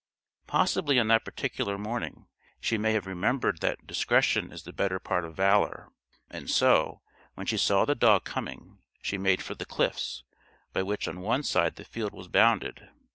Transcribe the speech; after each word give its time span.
Possibly 0.47 0.97
on 0.97 1.09
that 1.09 1.23
particular 1.25 1.77
morning 1.77 2.25
she 2.59 2.75
may 2.75 2.93
have 2.93 3.05
remembered 3.05 3.59
that 3.61 3.85
"discretion 3.85 4.51
is 4.51 4.63
the 4.63 4.73
better 4.73 4.99
part 4.99 5.23
of 5.23 5.35
valour;" 5.35 5.89
and 6.27 6.49
so, 6.49 7.03
when 7.35 7.45
she 7.45 7.57
saw 7.57 7.85
the 7.85 7.93
dog 7.93 8.23
coming, 8.23 8.79
she 9.03 9.19
made 9.19 9.43
for 9.43 9.53
the 9.53 9.63
cliffs, 9.63 10.23
by 10.73 10.81
which 10.81 11.07
on 11.07 11.19
one 11.21 11.43
side 11.43 11.75
the 11.75 11.85
field 11.85 12.13
was 12.15 12.27
bounded. 12.27 12.89